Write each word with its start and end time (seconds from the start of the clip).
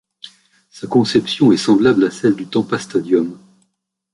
Sa 0.71 0.87
conception 0.87 1.51
est 1.51 1.57
semblable 1.57 2.05
à 2.05 2.09
celle 2.09 2.35
du 2.35 2.47
Tampa 2.47 2.79
Stadium. 2.79 3.37